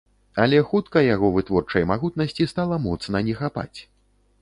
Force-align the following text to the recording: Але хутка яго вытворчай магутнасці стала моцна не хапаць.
Але 0.43 0.61
хутка 0.71 1.03
яго 1.15 1.29
вытворчай 1.37 1.87
магутнасці 1.93 2.51
стала 2.55 2.83
моцна 2.89 3.17
не 3.33 3.41
хапаць. 3.45 3.75